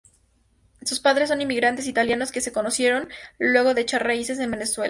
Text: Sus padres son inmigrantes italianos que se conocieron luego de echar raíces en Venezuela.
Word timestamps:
Sus 0.83 0.99
padres 0.99 1.29
son 1.29 1.41
inmigrantes 1.41 1.85
italianos 1.85 2.31
que 2.31 2.41
se 2.41 2.51
conocieron 2.51 3.07
luego 3.37 3.75
de 3.75 3.81
echar 3.81 4.03
raíces 4.03 4.39
en 4.39 4.49
Venezuela. 4.49 4.79